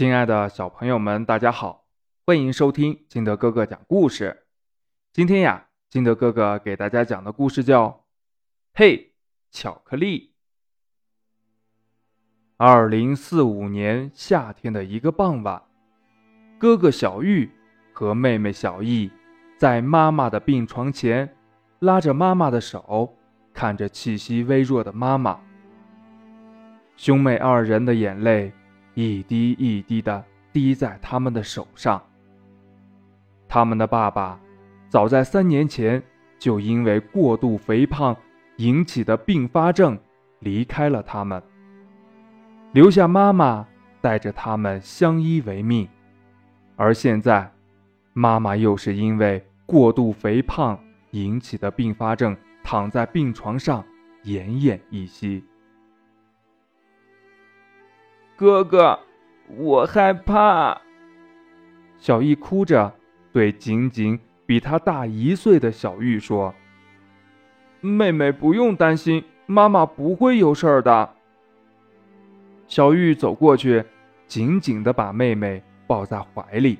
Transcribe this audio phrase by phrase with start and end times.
[0.00, 1.84] 亲爱的小朋友们，大家好，
[2.24, 4.44] 欢迎收听金德哥哥讲故事。
[5.12, 7.86] 今天呀，金德哥哥给大家讲的故事叫
[8.72, 9.12] 《嘿，
[9.50, 10.32] 巧克力》。
[12.56, 15.62] 二零四五年夏天的一个傍晚，
[16.58, 17.50] 哥哥小玉
[17.92, 19.10] 和妹妹小艺
[19.58, 21.36] 在妈妈的病床前，
[21.80, 23.14] 拉着妈妈的手，
[23.52, 25.38] 看着气息微弱的妈妈。
[26.96, 28.50] 兄妹二人的眼泪。
[28.94, 32.02] 一滴一滴的滴在他们的手上。
[33.48, 34.40] 他们的爸爸
[34.88, 36.02] 早在三年前
[36.38, 38.16] 就因为过度肥胖
[38.56, 39.98] 引起的并发症
[40.40, 41.42] 离开了他们，
[42.72, 43.66] 留下妈妈
[44.00, 45.88] 带着他们相依为命。
[46.76, 47.50] 而现在，
[48.12, 50.78] 妈妈又是因为过度肥胖
[51.10, 53.84] 引起的并发症躺在病床上
[54.24, 55.44] 奄奄一息。
[58.40, 58.98] 哥哥，
[59.58, 60.80] 我害怕。
[61.98, 62.90] 小易哭着
[63.34, 66.54] 对仅仅比他大一岁的小玉说
[67.82, 71.16] ：“妹妹不用担心，妈妈不会有事儿的。”
[72.66, 73.84] 小玉走过去，
[74.26, 76.78] 紧紧的把妹妹抱在怀里。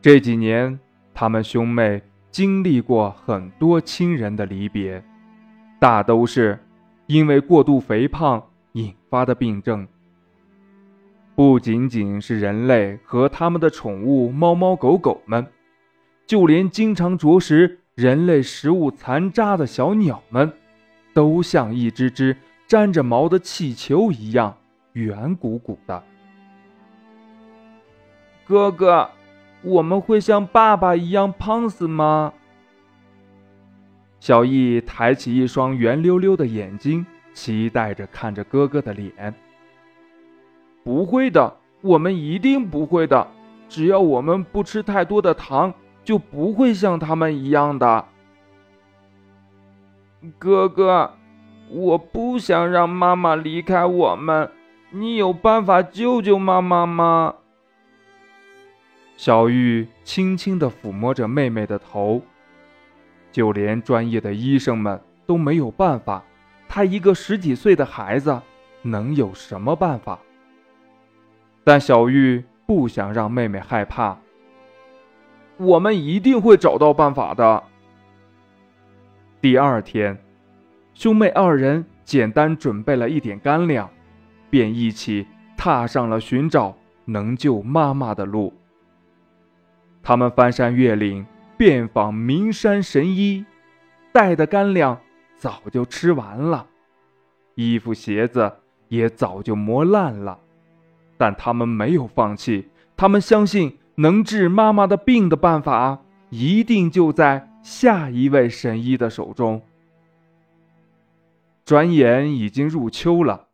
[0.00, 0.80] 这几年，
[1.12, 5.04] 他们兄妹经历过很多亲人的离别，
[5.78, 6.58] 大都是
[7.04, 8.42] 因为过度肥胖。
[8.78, 9.88] 引发的病症，
[11.34, 15.44] 不仅仅是人类和他们的宠物猫猫狗狗们，
[16.24, 20.52] 就连经常啄食人类食物残渣的小鸟们，
[21.12, 22.36] 都像一只只
[22.68, 24.56] 沾着毛的气球一样
[24.92, 26.00] 圆鼓鼓的。
[28.46, 29.10] 哥哥，
[29.62, 32.32] 我们会像爸爸一样胖死吗？
[34.20, 37.04] 小易抬起一双圆溜溜的眼睛。
[37.38, 39.32] 期待着看着哥哥的脸。
[40.82, 43.28] 不会的，我们一定不会的。
[43.68, 45.72] 只要我们不吃太多的糖，
[46.02, 48.04] 就不会像他们一样的。
[50.36, 51.14] 哥哥，
[51.70, 54.50] 我不想让妈妈离开我们。
[54.90, 57.36] 你有办法救救妈妈吗？
[59.16, 62.20] 小玉轻轻地抚摸着妹妹的头。
[63.30, 66.24] 就连专业的医生们都没有办法。
[66.68, 68.40] 他一个十几岁的孩子，
[68.82, 70.18] 能有什么办法？
[71.64, 74.16] 但小玉不想让妹妹害怕。
[75.56, 77.64] 我们一定会找到办法的。
[79.40, 80.16] 第二天，
[80.94, 83.88] 兄妹二人简单准备了一点干粮，
[84.50, 88.52] 便一起踏上了寻找能救妈妈的路。
[90.02, 93.44] 他们翻山越岭，遍访名山神医，
[94.12, 94.98] 带的干粮。
[95.38, 96.66] 早就吃完了，
[97.54, 98.52] 衣服鞋子
[98.88, 100.36] 也早就磨烂了，
[101.16, 102.68] 但他们没有放弃。
[102.96, 109.62] 他们相信能治妈妈的病的办法，一定就在下一位神医的手中。
[111.64, 113.46] 转眼已经入秋了，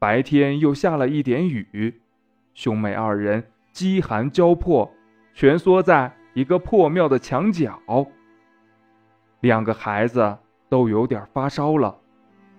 [0.00, 2.00] 白天又下了一点雨，
[2.54, 4.90] 兄妹二人饥寒交迫，
[5.32, 7.78] 蜷缩在一个破庙的墙角。
[9.38, 10.38] 两个孩子。
[10.68, 11.96] 都有点发烧了，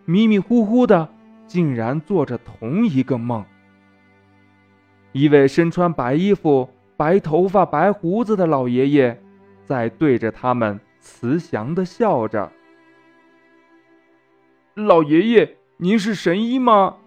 [0.05, 1.09] 迷迷糊糊的，
[1.47, 3.43] 竟然做着同一个梦。
[5.11, 9.21] 一位身穿白衣服、白头发、白胡子的老爷爷，
[9.63, 12.51] 在对着他们慈祥的笑着。
[14.75, 16.97] 老爷爷，您是神医吗？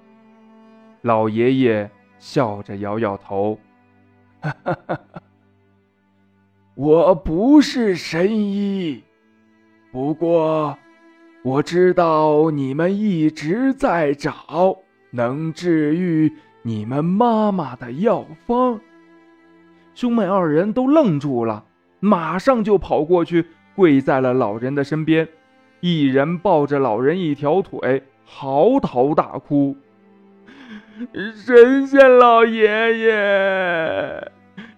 [1.02, 3.58] 老爷爷笑着摇摇头
[4.40, 5.00] ：“哈哈哈，
[6.74, 9.04] 我不是神医，
[9.92, 10.76] 不过……”
[11.48, 14.76] 我知道你们一直在找
[15.10, 18.78] 能治愈你们妈妈的药方。
[19.94, 21.64] 兄妹二人都愣住了，
[22.00, 25.26] 马上就跑过去，跪在了老人的身边，
[25.80, 29.74] 一人抱着老人一条腿，嚎啕大哭
[31.34, 34.32] ：“神仙老爷爷！”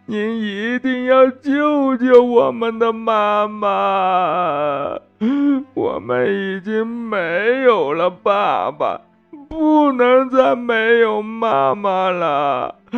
[0.06, 5.09] 您一定要救救我们的妈妈！
[5.74, 9.02] 我们已经没有了爸爸，
[9.48, 12.76] 不能再没有妈妈了。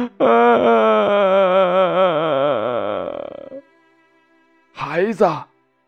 [4.73, 5.29] 孩子，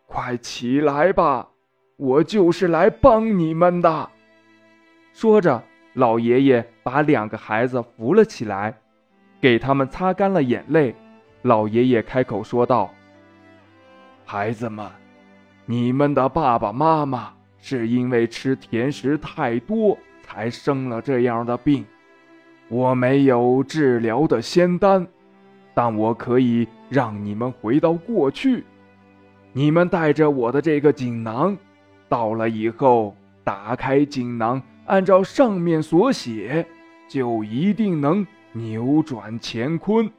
[0.07, 1.49] 快起来吧，
[1.97, 4.11] 我就是来帮你们的。
[5.13, 8.75] 说着，老爷爷把两个孩子扶了起来，
[9.41, 10.97] 给他们擦干了眼泪。
[11.43, 12.91] 老爷爷开口说道
[14.27, 14.91] ：“孩子们，
[15.67, 21.85] 你们的爸爸妈妈是因为吃甜食太多才生了这样的病。
[22.69, 25.07] 我没有治疗的仙丹，
[25.75, 28.65] 但我可以让你们回到过去。
[29.53, 31.57] 你们带着我的这个锦囊，
[32.09, 36.67] 到了以后，打开锦囊，按照上面所写，
[37.09, 40.11] 就一定能扭转乾坤。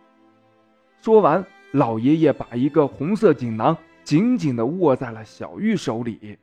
[1.01, 3.75] 说完，老爷爷把一个红色锦囊
[4.06, 6.38] 紧紧地握在了小玉手里。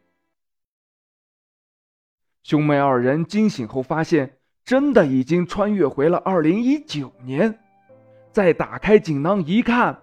[2.43, 7.59] 兄妹二人惊醒后，发现真的已经穿越回了二零一九年。
[8.32, 9.97] 再打开锦囊一看，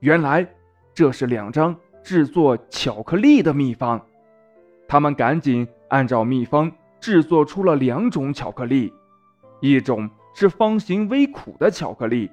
[0.00, 0.46] 原来
[0.94, 1.74] 这是两张。
[2.02, 4.00] 制作巧克力的秘方，
[4.86, 6.70] 他们赶紧按照秘方
[7.00, 8.92] 制作出了两种巧克力，
[9.60, 12.30] 一种是方形微苦的巧克力，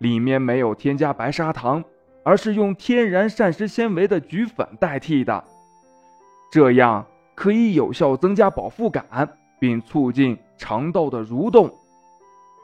[0.00, 1.82] 里面没有添加白砂糖，
[2.22, 5.44] 而是用天然膳食纤维的菊粉代替的，
[6.50, 7.04] 这样
[7.34, 9.04] 可以有效增加饱腹感，
[9.58, 11.74] 并促进肠道的蠕动。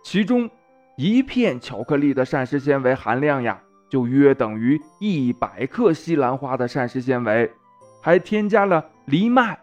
[0.05, 0.51] 其中
[0.97, 3.61] 一片巧克力的膳食纤维含量呀。
[3.91, 7.49] 就约等于一百克西兰花的膳食纤维，
[8.03, 9.57] 还添加了藜麦。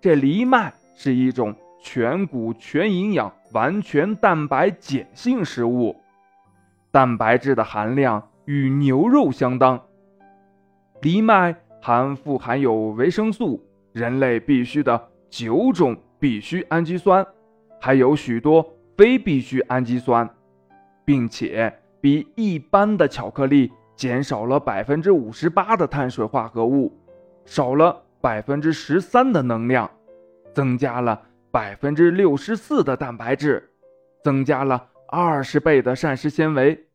[0.00, 5.96] 这藜麦是一种全谷全营养、完全蛋白碱性食物，
[6.92, 9.78] 蛋白质的含量与牛肉相当。
[11.02, 13.62] 藜麦含富含有维生素、
[13.92, 17.24] 人类必需的九种必需氨基酸，
[17.78, 18.66] 还有许多
[18.96, 20.28] 非必需氨基酸，
[21.04, 21.72] 并且。
[22.00, 26.96] 比一般的巧克力减少了百分之五十八的碳水化合物，
[27.44, 29.90] 少了百分之十三的能量，
[30.54, 33.68] 增加了百分之六十四的蛋白质，
[34.22, 36.87] 增加了二十倍的膳食纤维。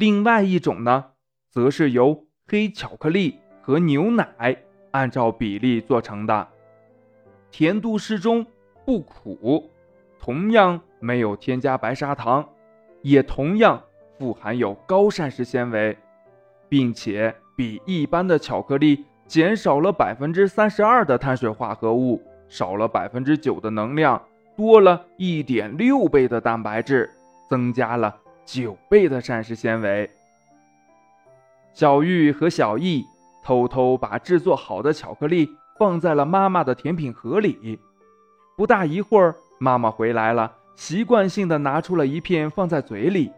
[0.00, 1.04] 另外一种呢，
[1.50, 4.56] 则是由黑巧克力和牛奶
[4.92, 6.48] 按照比例做成的，
[7.50, 8.46] 甜度适中，
[8.86, 9.68] 不苦，
[10.18, 12.48] 同样没有添加白砂糖，
[13.02, 13.78] 也同样。
[14.18, 15.94] 富含有高膳食纤维，
[16.66, 24.22] 并且比一般的巧克力减少了百分之三十二的碳水化合物，少了百分之九的能量，
[24.56, 27.10] 多了一点六倍的蛋白质，
[27.50, 28.16] 增加了
[28.52, 30.10] 九倍的膳食纤维。
[31.72, 33.06] 小玉和小易
[33.44, 35.48] 偷偷把制作好的巧克力
[35.78, 37.78] 放在了妈妈的甜品盒里。
[38.56, 43.30] 不大一会儿，妈妈回来了，习惯性的拿出了一片放在嘴里。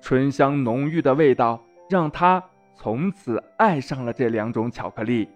[0.00, 2.40] 醇香浓郁的味道让他
[2.76, 5.28] 从此爱上了这两种巧克力。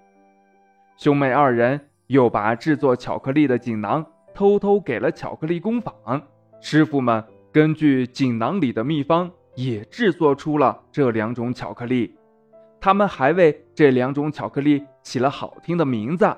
[0.96, 6.22] 兄妹二人又把制作巧克力的锦囊偷偷给了巧克力工坊，
[6.60, 7.22] 师傅们
[7.52, 12.16] 根据锦囊里的秘方也制作出了这两种巧克力。
[12.80, 16.34] 他们还为这两种巧克力起了好听的名字：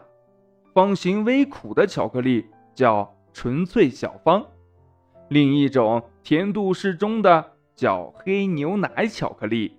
[0.72, 2.44] 方形微苦的巧克力
[2.74, 4.44] 叫纯粹小方，
[5.28, 7.52] 另一种甜度适中的。
[7.76, 9.76] 叫黑牛奶巧克力，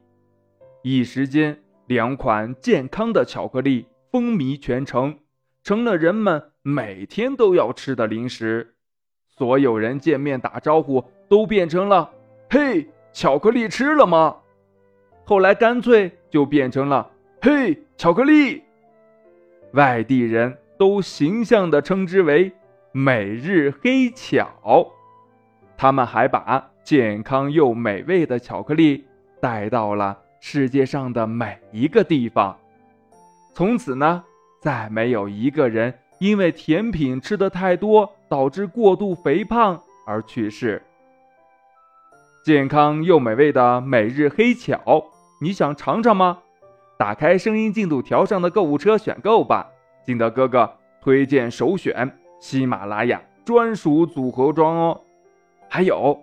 [0.84, 5.18] 一时间，两款健康的巧克力风靡全城，
[5.64, 8.76] 成了人们每天都要吃的零食。
[9.30, 12.12] 所有人见面打招呼都变成了
[12.50, 14.38] “嘿，巧克力吃了吗？”
[15.26, 17.10] 后来干脆就变成了
[17.42, 18.64] “嘿，巧克力”。
[19.74, 22.52] 外地人都形象地称之为
[22.92, 24.92] “每日黑巧”。
[25.78, 26.72] 他们还把。
[26.86, 29.08] 健康又美味的巧克力
[29.42, 32.56] 带到了世界上的每一个地方。
[33.56, 34.24] 从此呢，
[34.62, 40.80] 再没有一个人因为甜品吃的太多导致过度肥胖而去世。
[42.46, 45.04] 健康又美味的每日黑巧，
[45.42, 46.38] 你想尝尝吗？
[46.96, 49.68] 打开声音进度条上的购物车选购吧。
[50.06, 50.72] 金德哥哥
[51.02, 55.02] 推荐首选喜马拉雅专属组合装哦，
[55.68, 56.16] 还有。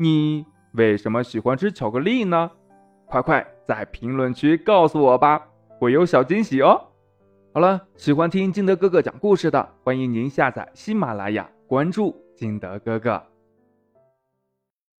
[0.00, 2.50] 你为什么喜欢吃巧克力呢？
[3.06, 5.40] 快快在评论区告诉我吧，
[5.78, 6.88] 会有小惊喜哦！
[7.54, 13.22] 好了，喜欢听金德哥哥讲故事的，欢迎您下载喜马拉雅，关注金德哥哥。